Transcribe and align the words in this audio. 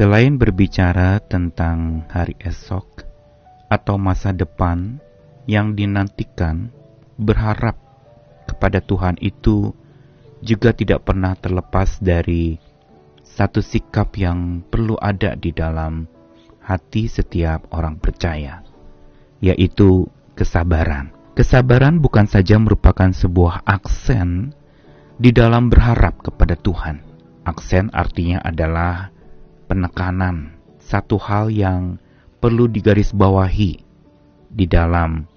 Selain 0.00 0.40
berbicara 0.40 1.20
tentang 1.20 2.08
hari 2.08 2.32
esok 2.40 3.04
atau 3.68 4.00
masa 4.00 4.32
depan 4.32 4.96
yang 5.44 5.76
dinantikan, 5.76 6.72
berharap 7.20 7.76
kepada 8.48 8.80
Tuhan 8.80 9.20
itu 9.20 9.76
juga 10.40 10.72
tidak 10.72 11.04
pernah 11.04 11.36
terlepas 11.36 12.00
dari 12.00 12.56
satu 13.20 13.60
sikap 13.60 14.16
yang 14.16 14.64
perlu 14.72 14.96
ada 14.96 15.36
di 15.36 15.52
dalam 15.52 16.08
hati 16.64 17.04
setiap 17.04 17.68
orang 17.68 18.00
percaya, 18.00 18.64
yaitu 19.44 20.08
kesabaran. 20.32 21.12
Kesabaran 21.36 22.00
bukan 22.00 22.24
saja 22.24 22.56
merupakan 22.56 23.12
sebuah 23.12 23.68
aksen 23.68 24.56
di 25.20 25.28
dalam 25.28 25.68
berharap 25.68 26.24
kepada 26.24 26.56
Tuhan. 26.56 27.04
Aksen 27.44 27.92
artinya 27.92 28.40
adalah 28.40 29.19
penekanan, 29.70 30.58
satu 30.82 31.14
hal 31.22 31.54
yang 31.54 32.02
perlu 32.42 32.66
digarisbawahi 32.66 33.72
di 34.50 34.66
dalam 34.66 35.30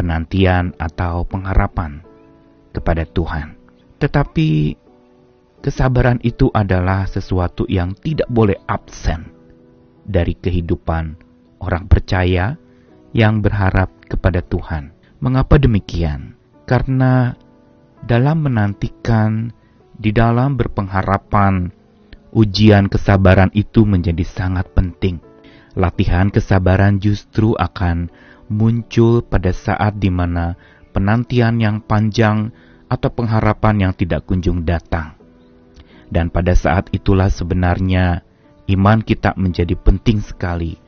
penantian 0.00 0.72
atau 0.80 1.28
pengharapan 1.28 2.00
kepada 2.72 3.04
Tuhan. 3.04 3.60
Tetapi 4.00 4.72
kesabaran 5.60 6.16
itu 6.24 6.48
adalah 6.56 7.04
sesuatu 7.04 7.68
yang 7.68 7.92
tidak 8.00 8.30
boleh 8.32 8.56
absen 8.64 9.28
dari 10.08 10.32
kehidupan 10.32 11.20
orang 11.60 11.84
percaya 11.84 12.56
yang 13.12 13.44
berharap 13.44 13.92
kepada 14.08 14.40
Tuhan. 14.40 14.96
Mengapa 15.20 15.60
demikian? 15.60 16.38
Karena 16.64 17.34
dalam 18.06 18.46
menantikan, 18.46 19.50
di 19.98 20.14
dalam 20.14 20.54
berpengharapan, 20.54 21.74
Ujian 22.38 22.86
kesabaran 22.86 23.50
itu 23.50 23.82
menjadi 23.82 24.22
sangat 24.22 24.70
penting. 24.70 25.18
Latihan 25.74 26.30
kesabaran 26.30 27.02
justru 27.02 27.58
akan 27.58 28.14
muncul 28.46 29.26
pada 29.26 29.50
saat 29.50 29.98
di 29.98 30.06
mana 30.06 30.54
penantian 30.94 31.58
yang 31.58 31.82
panjang 31.82 32.54
atau 32.86 33.10
pengharapan 33.10 33.90
yang 33.90 33.92
tidak 33.98 34.22
kunjung 34.22 34.62
datang. 34.62 35.18
Dan 36.06 36.30
pada 36.30 36.54
saat 36.54 36.94
itulah 36.94 37.26
sebenarnya 37.26 38.22
iman 38.70 39.02
kita 39.02 39.34
menjadi 39.34 39.74
penting 39.74 40.22
sekali 40.22 40.78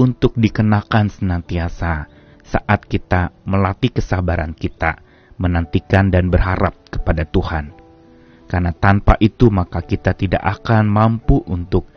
untuk 0.00 0.32
dikenakan 0.40 1.12
senantiasa 1.12 2.08
saat 2.48 2.80
kita 2.88 3.28
melatih 3.44 3.92
kesabaran 3.92 4.56
kita, 4.56 5.04
menantikan 5.36 6.08
dan 6.08 6.32
berharap 6.32 6.72
kepada 6.88 7.28
Tuhan 7.28 7.83
karena 8.46 8.72
tanpa 8.76 9.16
itu 9.20 9.48
maka 9.48 9.80
kita 9.80 10.12
tidak 10.12 10.42
akan 10.44 10.88
mampu 10.88 11.40
untuk 11.48 11.88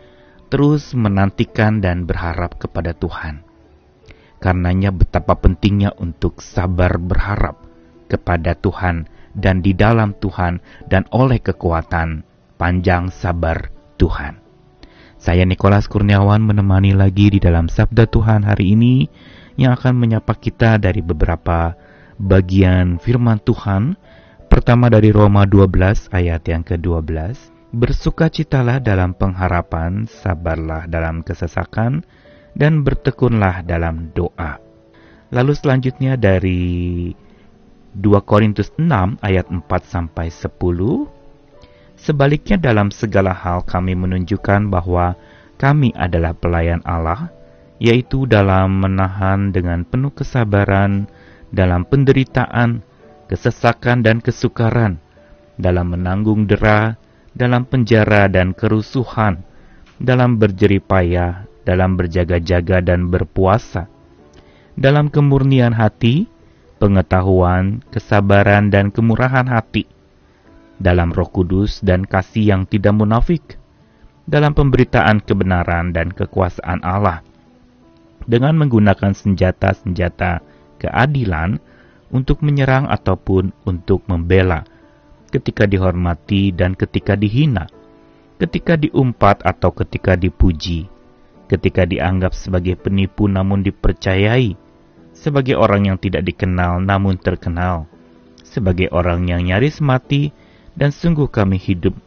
terus 0.48 0.96
menantikan 0.96 1.84
dan 1.84 2.08
berharap 2.08 2.56
kepada 2.56 2.96
Tuhan. 2.96 3.44
Karenanya 4.38 4.94
betapa 4.94 5.34
pentingnya 5.36 5.92
untuk 5.98 6.40
sabar 6.40 6.96
berharap 7.02 7.68
kepada 8.08 8.56
Tuhan 8.56 9.10
dan 9.36 9.60
di 9.66 9.76
dalam 9.76 10.16
Tuhan 10.18 10.64
dan 10.88 11.04
oleh 11.12 11.42
kekuatan 11.42 12.24
panjang 12.56 13.12
sabar 13.12 13.70
Tuhan. 14.00 14.40
Saya 15.18 15.44
Nikolas 15.50 15.90
Kurniawan 15.90 16.46
menemani 16.46 16.94
lagi 16.94 17.34
di 17.34 17.42
dalam 17.42 17.68
Sabda 17.68 18.06
Tuhan 18.06 18.46
hari 18.46 18.78
ini 18.78 19.10
yang 19.58 19.74
akan 19.74 19.98
menyapa 19.98 20.38
kita 20.38 20.78
dari 20.78 21.02
beberapa 21.02 21.74
bagian 22.22 23.02
firman 23.02 23.42
Tuhan 23.42 23.98
Pertama 24.58 24.90
dari 24.90 25.14
Roma 25.14 25.46
12 25.46 26.10
ayat 26.10 26.42
yang 26.50 26.66
ke-12, 26.66 27.14
Bersukacitalah 27.78 28.82
dalam 28.82 29.14
pengharapan, 29.14 30.10
sabarlah 30.10 30.90
dalam 30.90 31.22
kesesakan, 31.22 32.02
dan 32.58 32.82
bertekunlah 32.82 33.62
dalam 33.62 34.10
doa. 34.18 34.58
Lalu 35.30 35.54
selanjutnya 35.54 36.18
dari 36.18 37.14
2 37.94 38.02
Korintus 38.26 38.74
6 38.82 39.22
ayat 39.22 39.46
4 39.46 39.62
sampai 39.86 40.34
10, 40.34 40.50
Sebaliknya 41.94 42.58
dalam 42.58 42.90
segala 42.90 43.38
hal 43.38 43.62
kami 43.62 43.94
menunjukkan 43.94 44.74
bahwa 44.74 45.14
kami 45.62 45.94
adalah 45.94 46.34
pelayan 46.34 46.82
Allah, 46.82 47.30
yaitu 47.78 48.26
dalam 48.26 48.82
menahan 48.82 49.54
dengan 49.54 49.86
penuh 49.86 50.10
kesabaran 50.18 51.06
dalam 51.54 51.86
penderitaan, 51.86 52.97
kesesakan 53.28 54.02
dan 54.02 54.24
kesukaran, 54.24 55.00
dalam 55.60 55.94
menanggung 55.94 56.48
dera, 56.48 56.96
dalam 57.36 57.68
penjara 57.68 58.26
dan 58.32 58.56
kerusuhan, 58.56 59.46
dalam 60.02 60.42
berjeripayah, 60.42 61.46
dalam 61.68 62.00
berjaga-jaga 62.00 62.80
dan 62.80 63.12
berpuasa, 63.12 63.92
dalam 64.78 65.12
kemurnian 65.12 65.76
hati, 65.76 66.30
pengetahuan, 66.80 67.84
kesabaran 67.92 68.70
dan 68.72 68.94
kemurahan 68.94 69.46
hati, 69.50 69.90
dalam 70.78 71.10
roh 71.10 71.28
kudus 71.28 71.82
dan 71.82 72.06
kasih 72.06 72.54
yang 72.56 72.64
tidak 72.70 72.94
munafik, 72.94 73.58
dalam 74.30 74.54
pemberitaan 74.54 75.20
kebenaran 75.26 75.92
dan 75.92 76.14
kekuasaan 76.14 76.86
Allah, 76.86 77.26
dengan 78.30 78.54
menggunakan 78.60 79.18
senjata-senjata 79.18 80.46
keadilan, 80.78 81.58
untuk 82.08 82.40
menyerang 82.40 82.88
ataupun 82.88 83.52
untuk 83.68 84.04
membela, 84.08 84.64
ketika 85.28 85.68
dihormati 85.68 86.56
dan 86.56 86.74
ketika 86.74 87.20
dihina, 87.20 87.68
ketika 88.40 88.80
diumpat 88.80 89.44
atau 89.44 89.76
ketika 89.76 90.16
dipuji, 90.16 90.88
ketika 91.52 91.84
dianggap 91.84 92.32
sebagai 92.32 92.80
penipu 92.80 93.28
namun 93.28 93.64
dipercayai, 93.64 94.56
sebagai 95.12 95.60
orang 95.60 95.92
yang 95.92 95.98
tidak 96.00 96.24
dikenal 96.24 96.80
namun 96.80 97.20
terkenal, 97.20 97.90
sebagai 98.48 98.88
orang 98.96 99.28
yang 99.28 99.44
nyaris 99.44 99.84
mati 99.84 100.32
dan 100.78 100.96
sungguh 100.96 101.28
kami 101.28 101.60
hidup, 101.60 101.98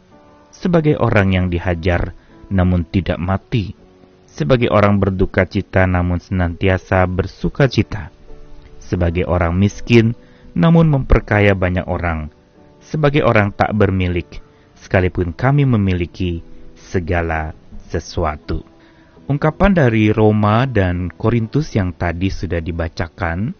sebagai 0.49 0.97
orang 0.97 1.37
yang 1.37 1.45
dihajar 1.51 2.17
namun 2.49 2.83
tidak 2.89 3.21
mati, 3.21 3.77
sebagai 4.25 4.73
orang 4.73 4.97
berduka 4.97 5.45
cita 5.45 5.85
namun 5.85 6.17
senantiasa 6.17 7.05
bersuka 7.05 7.69
cita 7.69 8.09
sebagai 8.91 9.23
orang 9.23 9.55
miskin 9.55 10.11
namun 10.51 10.91
memperkaya 10.91 11.55
banyak 11.55 11.87
orang, 11.87 12.27
sebagai 12.83 13.23
orang 13.23 13.55
tak 13.55 13.71
bermilik, 13.71 14.27
sekalipun 14.75 15.31
kami 15.31 15.63
memiliki 15.63 16.43
segala 16.75 17.55
sesuatu. 17.87 18.67
Ungkapan 19.31 19.71
dari 19.71 20.11
Roma 20.11 20.67
dan 20.67 21.07
Korintus 21.07 21.71
yang 21.71 21.95
tadi 21.95 22.27
sudah 22.27 22.59
dibacakan 22.59 23.55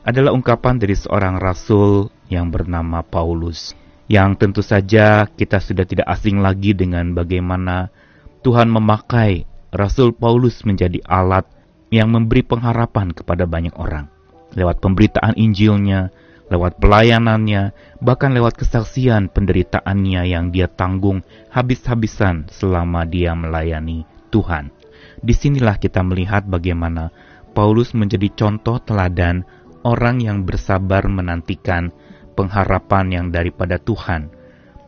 adalah 0.00 0.32
ungkapan 0.32 0.80
dari 0.80 0.96
seorang 0.96 1.36
rasul 1.36 2.08
yang 2.32 2.48
bernama 2.48 3.04
Paulus, 3.04 3.76
yang 4.08 4.32
tentu 4.40 4.64
saja 4.64 5.28
kita 5.28 5.60
sudah 5.60 5.84
tidak 5.84 6.08
asing 6.08 6.40
lagi 6.40 6.72
dengan 6.72 7.12
bagaimana 7.12 7.92
Tuhan 8.40 8.72
memakai 8.72 9.44
Rasul 9.76 10.16
Paulus 10.16 10.64
menjadi 10.64 11.04
alat 11.04 11.44
yang 11.92 12.08
memberi 12.08 12.40
pengharapan 12.40 13.12
kepada 13.12 13.44
banyak 13.44 13.76
orang 13.76 14.08
lewat 14.54 14.82
pemberitaan 14.82 15.38
Injilnya, 15.38 16.10
lewat 16.50 16.82
pelayanannya, 16.82 17.70
bahkan 18.02 18.34
lewat 18.34 18.58
kesaksian 18.58 19.30
penderitaannya 19.30 20.22
yang 20.26 20.50
dia 20.50 20.66
tanggung 20.66 21.22
habis-habisan 21.54 22.50
selama 22.50 23.06
dia 23.06 23.32
melayani 23.38 24.02
Tuhan. 24.34 24.74
Di 25.20 25.32
sinilah 25.36 25.78
kita 25.78 26.02
melihat 26.02 26.48
bagaimana 26.48 27.14
Paulus 27.54 27.94
menjadi 27.94 28.30
contoh 28.34 28.82
teladan 28.82 29.46
orang 29.86 30.20
yang 30.20 30.42
bersabar 30.46 31.06
menantikan 31.06 31.94
pengharapan 32.34 33.06
yang 33.10 33.26
daripada 33.28 33.76
Tuhan, 33.76 34.32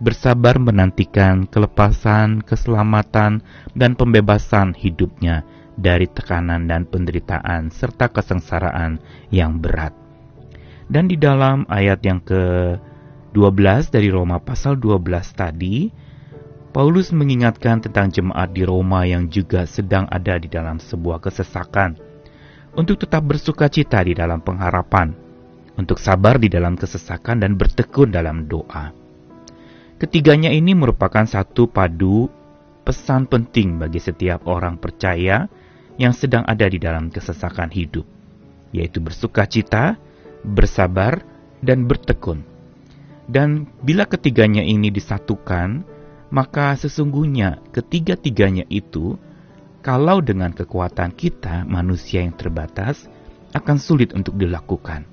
bersabar 0.03 0.59
menantikan 0.59 1.47
kelepasan, 1.47 2.43
keselamatan, 2.43 3.45
dan 3.77 3.95
pembebasan 3.95 4.75
hidupnya 4.75 5.47
dari 5.77 6.09
tekanan 6.09 6.69
dan 6.69 6.85
penderitaan 6.85 7.73
serta 7.73 8.13
kesengsaraan 8.13 9.01
yang 9.33 9.59
berat. 9.59 9.97
Dan 10.93 11.09
di 11.09 11.17
dalam 11.17 11.65
ayat 11.73 12.05
yang 12.05 12.21
ke-12 12.21 13.89
dari 13.89 14.13
Roma 14.13 14.37
pasal 14.43 14.77
12 14.77 15.33
tadi, 15.33 15.89
Paulus 16.73 17.13
mengingatkan 17.13 17.85
tentang 17.85 18.09
jemaat 18.09 18.53
di 18.53 18.65
Roma 18.65 19.05
yang 19.05 19.29
juga 19.29 19.69
sedang 19.69 20.09
ada 20.09 20.41
di 20.41 20.49
dalam 20.49 20.81
sebuah 20.81 21.21
kesesakan, 21.21 21.97
untuk 22.73 23.01
tetap 23.01 23.25
bersuka 23.25 23.69
cita 23.69 24.01
di 24.01 24.17
dalam 24.17 24.41
pengharapan, 24.41 25.13
untuk 25.77 26.01
sabar 26.01 26.41
di 26.41 26.49
dalam 26.49 26.77
kesesakan 26.77 27.45
dan 27.45 27.57
bertekun 27.57 28.13
dalam 28.13 28.49
doa. 28.49 28.93
Ketiganya 30.01 30.51
ini 30.51 30.75
merupakan 30.75 31.23
satu 31.25 31.71
padu 31.71 32.27
pesan 32.83 33.31
penting 33.31 33.79
bagi 33.79 34.03
setiap 34.03 34.51
orang 34.51 34.75
percaya 34.77 35.47
yang 36.03 36.11
sedang 36.11 36.43
ada 36.43 36.67
di 36.67 36.83
dalam 36.83 37.15
kesesakan 37.15 37.71
hidup, 37.71 38.03
yaitu 38.75 38.99
bersuka 38.99 39.47
cita, 39.47 39.95
bersabar, 40.43 41.23
dan 41.63 41.87
bertekun. 41.87 42.43
Dan 43.31 43.71
bila 43.87 44.11
ketiganya 44.11 44.67
ini 44.67 44.91
disatukan, 44.91 45.87
maka 46.35 46.75
sesungguhnya 46.75 47.63
ketiga-tiganya 47.71 48.67
itu 48.67 49.15
kalau 49.79 50.19
dengan 50.19 50.51
kekuatan 50.51 51.15
kita, 51.15 51.63
manusia 51.71 52.27
yang 52.27 52.35
terbatas, 52.35 53.07
akan 53.55 53.79
sulit 53.79 54.11
untuk 54.11 54.35
dilakukan. 54.35 55.07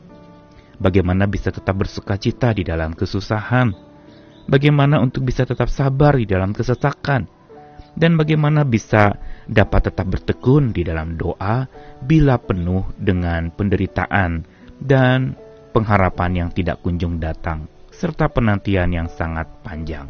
Bagaimana 0.79 1.29
bisa 1.29 1.53
tetap 1.53 1.75
bersuka 1.77 2.17
cita 2.17 2.55
di 2.55 2.65
dalam 2.65 2.95
kesusahan? 2.97 3.75
Bagaimana 4.49 5.03
untuk 5.03 5.27
bisa 5.27 5.45
tetap 5.45 5.69
sabar 5.69 6.17
di 6.17 6.25
dalam 6.25 6.55
kesesakan? 6.55 7.29
Dan 7.99 8.15
bagaimana 8.15 8.63
bisa 8.63 9.19
dapat 9.49 9.89
tetap 9.89 10.05
bertekun 10.05 10.69
di 10.69 10.85
dalam 10.85 11.17
doa 11.17 11.65
bila 12.05 12.37
penuh 12.37 12.85
dengan 13.01 13.49
penderitaan 13.49 14.45
dan 14.77 15.33
pengharapan 15.73 16.45
yang 16.45 16.49
tidak 16.53 16.85
kunjung 16.85 17.17
datang, 17.17 17.65
serta 17.89 18.29
penantian 18.29 18.93
yang 18.93 19.09
sangat 19.09 19.49
panjang. 19.65 20.05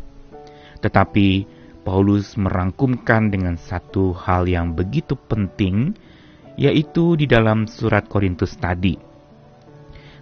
Tetapi 0.84 1.60
Paulus 1.88 2.36
merangkumkan 2.36 3.32
dengan 3.32 3.56
satu 3.56 4.12
hal 4.12 4.46
yang 4.46 4.76
begitu 4.76 5.16
penting, 5.16 5.96
yaitu 6.60 7.16
di 7.16 7.24
dalam 7.24 7.66
surat 7.66 8.06
Korintus 8.12 8.60
tadi, 8.60 9.00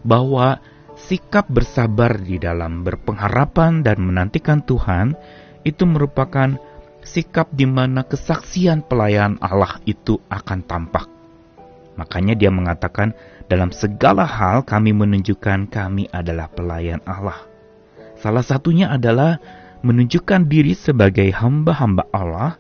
bahwa 0.05 0.61
sikap 0.97 1.49
bersabar 1.49 2.21
di 2.21 2.37
dalam 2.37 2.85
berpengharapan 2.85 3.81
dan 3.81 3.97
menantikan 4.01 4.61
Tuhan 4.61 5.17
itu 5.65 5.83
merupakan 5.83 6.57
sikap 7.07 7.47
di 7.55 7.63
mana 7.63 8.03
kesaksian 8.03 8.83
pelayan 8.83 9.39
Allah 9.39 9.79
itu 9.87 10.19
akan 10.27 10.59
tampak. 10.67 11.07
Makanya 11.95 12.35
dia 12.35 12.51
mengatakan, 12.51 13.15
dalam 13.47 13.71
segala 13.71 14.27
hal 14.27 14.67
kami 14.67 14.91
menunjukkan 14.91 15.71
kami 15.71 16.11
adalah 16.11 16.51
pelayan 16.51 16.99
Allah. 17.07 17.47
Salah 18.19 18.43
satunya 18.43 18.91
adalah 18.91 19.39
menunjukkan 19.81 20.45
diri 20.51 20.75
sebagai 20.75 21.31
hamba-hamba 21.31 22.05
Allah 22.11 22.59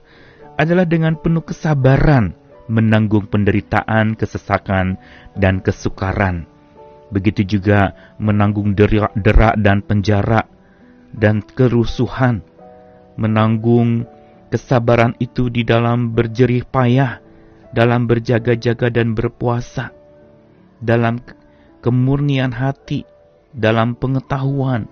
adalah 0.57 0.87
dengan 0.87 1.19
penuh 1.19 1.45
kesabaran 1.45 2.33
menanggung 2.67 3.25
penderitaan, 3.31 4.13
kesesakan, 4.19 4.99
dan 5.33 5.63
kesukaran. 5.63 6.45
Begitu 7.07 7.57
juga 7.57 7.95
menanggung 8.19 8.75
derak, 8.75 9.15
derak 9.15 9.55
dan 9.63 9.79
penjara 9.79 10.43
dan 11.15 11.39
kerusuhan. 11.39 12.43
Menanggung 13.17 14.05
kesabaran 14.47 15.15
itu 15.19 15.51
di 15.51 15.67
dalam 15.67 16.15
berjerih 16.15 16.63
payah, 16.67 17.19
dalam 17.71 18.07
berjaga-jaga 18.07 18.87
dan 18.91 19.13
berpuasa, 19.13 19.91
dalam 20.79 21.19
kemurnian 21.83 22.55
hati, 22.55 23.03
dalam 23.51 23.95
pengetahuan, 23.95 24.87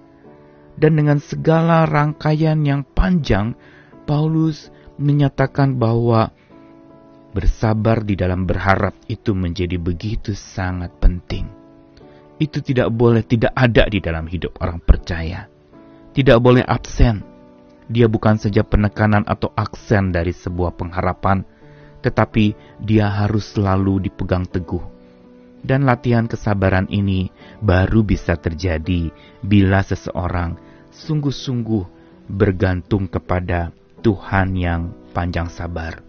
dan 0.75 0.91
dengan 0.99 1.19
segala 1.23 1.87
rangkaian 1.87 2.59
yang 2.63 2.83
panjang, 2.83 3.55
Paulus 4.03 4.69
menyatakan 4.99 5.75
bahwa 5.79 6.31
bersabar 7.35 8.03
di 8.03 8.15
dalam 8.15 8.47
berharap 8.47 8.95
itu 9.11 9.35
menjadi 9.35 9.75
begitu 9.75 10.31
sangat 10.31 10.95
penting. 11.03 11.51
Itu 12.39 12.59
tidak 12.59 12.91
boleh 12.91 13.23
tidak 13.23 13.51
ada 13.55 13.87
di 13.87 13.99
dalam 13.99 14.27
hidup 14.27 14.59
orang 14.59 14.79
percaya. 14.83 15.47
Tidak 16.15 16.39
boleh 16.39 16.63
absen. 16.63 17.34
Dia 17.85 18.09
bukan 18.09 18.41
saja 18.41 18.65
penekanan 18.65 19.25
atau 19.29 19.53
aksen 19.53 20.09
dari 20.09 20.33
sebuah 20.33 20.73
pengharapan, 20.73 21.45
tetapi 22.01 22.57
dia 22.81 23.09
harus 23.09 23.53
selalu 23.53 24.09
dipegang 24.09 24.49
teguh. 24.49 24.81
Dan 25.65 25.89
latihan 25.89 26.29
kesabaran 26.29 26.85
ini 26.93 27.33
baru 27.61 28.05
bisa 28.05 28.37
terjadi 28.37 29.09
bila 29.41 29.81
seseorang 29.81 30.57
sungguh-sungguh 30.93 31.83
bergantung 32.29 33.09
kepada 33.09 33.73
Tuhan 34.05 34.53
yang 34.53 34.93
panjang 35.13 35.49
sabar. 35.49 36.05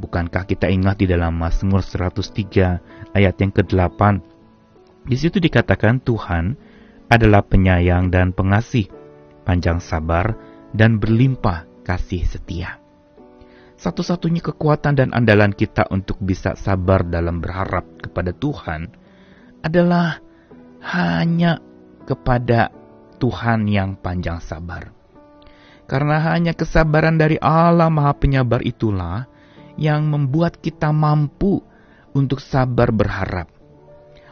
Bukankah 0.00 0.48
kita 0.48 0.72
ingat 0.72 1.04
di 1.04 1.06
dalam 1.10 1.36
Mazmur 1.36 1.84
103 1.84 3.12
ayat 3.12 3.34
yang 3.36 3.52
ke-8? 3.52 4.00
Di 5.04 5.16
situ 5.20 5.36
dikatakan 5.36 6.00
Tuhan 6.00 6.56
adalah 7.12 7.44
penyayang 7.44 8.08
dan 8.08 8.32
pengasih, 8.32 8.88
panjang 9.44 9.80
sabar 9.84 10.36
dan 10.72 11.00
berlimpah 11.00 11.64
kasih 11.84 12.24
setia. 12.28 12.80
Satu-satunya 13.78 14.42
kekuatan 14.42 14.98
dan 14.98 15.14
andalan 15.14 15.54
kita 15.54 15.86
untuk 15.94 16.18
bisa 16.18 16.58
sabar 16.58 17.06
dalam 17.06 17.38
berharap 17.38 17.86
kepada 18.02 18.34
Tuhan 18.34 18.90
adalah 19.62 20.18
hanya 20.82 21.62
kepada 22.02 22.74
Tuhan 23.22 23.70
yang 23.70 23.94
panjang 23.98 24.42
sabar. 24.42 24.90
Karena 25.88 26.20
hanya 26.34 26.52
kesabaran 26.52 27.16
dari 27.16 27.38
Allah 27.38 27.88
Maha 27.88 28.12
Penyabar 28.18 28.60
itulah 28.66 29.30
yang 29.78 30.10
membuat 30.10 30.58
kita 30.58 30.90
mampu 30.90 31.62
untuk 32.12 32.42
sabar 32.42 32.90
berharap. 32.90 33.48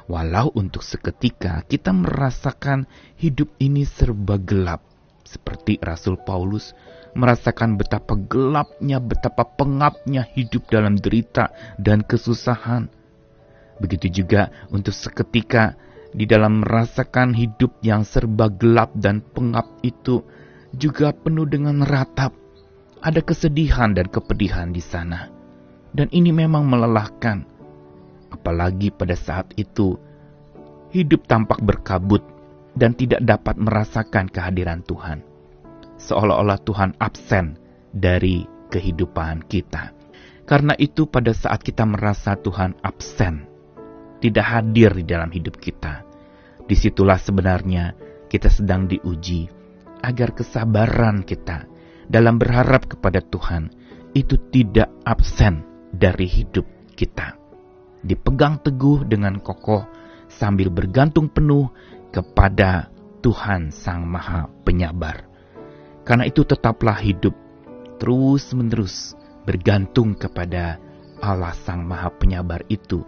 Walau 0.07 0.55
untuk 0.55 0.83
seketika 0.87 1.63
kita 1.67 1.91
merasakan 1.91 2.87
hidup 3.19 3.51
ini 3.59 3.83
serba 3.83 4.39
gelap, 4.39 4.83
seperti 5.27 5.83
Rasul 5.83 6.17
Paulus 6.23 6.73
merasakan 7.17 7.75
betapa 7.81 8.15
gelapnya, 8.15 9.03
betapa 9.03 9.43
pengapnya 9.43 10.23
hidup 10.37 10.69
dalam 10.71 10.95
derita 10.95 11.51
dan 11.81 12.05
kesusahan. 12.05 12.87
Begitu 13.83 14.23
juga 14.23 14.49
untuk 14.73 14.93
seketika 14.93 15.77
di 16.17 16.25
dalam 16.25 16.65
merasakan 16.65 17.37
hidup 17.37 17.77
yang 17.85 18.05
serba 18.07 18.49
gelap 18.49 18.93
dan 18.97 19.21
pengap 19.35 19.69
itu 19.85 20.25
juga 20.77 21.13
penuh 21.13 21.49
dengan 21.49 21.85
ratap. 21.85 22.33
Ada 23.05 23.21
kesedihan 23.21 23.93
dan 23.93 24.09
kepedihan 24.09 24.73
di 24.73 24.81
sana. 24.81 25.29
Dan 25.93 26.09
ini 26.13 26.33
memang 26.33 26.65
melelahkan. 26.65 27.45
Apalagi 28.33 28.93
pada 28.93 29.17
saat 29.17 29.53
itu, 29.57 29.97
hidup 30.93 31.25
tampak 31.29 31.61
berkabut 31.63 32.25
dan 32.77 32.93
tidak 32.93 33.25
dapat 33.25 33.57
merasakan 33.57 34.29
kehadiran 34.29 34.85
Tuhan. 34.85 35.25
Seolah-olah 35.97 36.61
Tuhan 36.61 36.93
absen 37.01 37.57
dari 37.91 38.45
kehidupan 38.69 39.49
kita. 39.49 39.97
Karena 40.47 40.77
itu 40.79 41.09
pada 41.11 41.35
saat 41.35 41.65
kita 41.65 41.83
merasa 41.89 42.39
Tuhan 42.39 42.79
absen, 42.85 43.49
tidak 44.23 44.47
hadir 44.47 44.95
di 44.95 45.03
dalam 45.03 45.33
hidup 45.33 45.59
kita, 45.59 46.07
Di 46.67 46.75
situlah 46.75 47.15
sebenarnya 47.15 47.95
kita 48.27 48.51
sedang 48.51 48.91
diuji 48.91 49.47
agar 50.03 50.35
kesabaran 50.35 51.23
kita 51.23 51.63
dalam 52.11 52.43
berharap 52.43 52.91
kepada 52.91 53.23
Tuhan 53.23 53.71
itu 54.19 54.35
tidak 54.51 54.91
absen 55.07 55.63
dari 55.95 56.27
hidup 56.27 56.67
kita. 56.99 57.39
Dipegang 58.03 58.59
teguh 58.67 59.07
dengan 59.07 59.39
kokoh 59.39 59.87
sambil 60.27 60.75
bergantung 60.75 61.31
penuh 61.31 61.71
kepada 62.17 62.89
Tuhan 63.21 63.69
Sang 63.69 64.09
Maha 64.09 64.49
Penyabar. 64.65 65.29
Karena 66.01 66.25
itu 66.25 66.49
tetaplah 66.49 66.97
hidup 66.97 67.37
terus-menerus 68.01 69.13
bergantung 69.45 70.17
kepada 70.17 70.81
Allah 71.21 71.53
Sang 71.53 71.85
Maha 71.85 72.09
Penyabar 72.17 72.65
itu, 72.73 73.05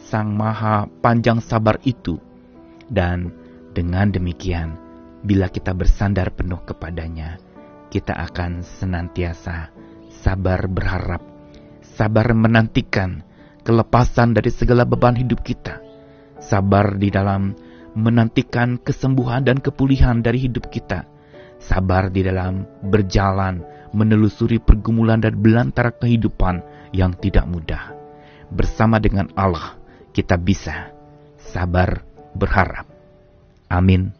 Sang 0.00 0.32
Maha 0.32 0.88
Panjang 1.04 1.44
Sabar 1.44 1.76
itu, 1.84 2.16
dan 2.88 3.36
dengan 3.76 4.08
demikian, 4.08 4.80
bila 5.20 5.52
kita 5.52 5.76
bersandar 5.76 6.32
penuh 6.32 6.64
kepadanya, 6.64 7.36
kita 7.92 8.16
akan 8.16 8.64
senantiasa 8.64 9.68
sabar 10.08 10.64
berharap, 10.72 11.20
sabar 11.84 12.32
menantikan 12.32 13.20
kelepasan 13.60 14.32
dari 14.32 14.48
segala 14.48 14.88
beban 14.88 15.20
hidup 15.20 15.44
kita, 15.44 15.84
sabar 16.40 16.96
di 16.96 17.12
dalam 17.12 17.67
menantikan 17.98 18.78
kesembuhan 18.78 19.42
dan 19.42 19.58
kepulihan 19.58 20.22
dari 20.22 20.46
hidup 20.46 20.70
kita, 20.70 21.04
sabar 21.58 22.08
di 22.14 22.22
dalam 22.22 22.62
berjalan 22.86 23.66
menelusuri 23.90 24.62
pergumulan 24.62 25.18
dan 25.18 25.34
belantara 25.34 25.90
kehidupan 25.90 26.62
yang 26.94 27.16
tidak 27.18 27.44
mudah. 27.50 27.92
Bersama 28.48 29.02
dengan 29.02 29.28
Allah, 29.34 29.76
kita 30.14 30.38
bisa 30.38 30.94
sabar 31.36 32.06
berharap. 32.32 32.86
Amin. 33.68 34.17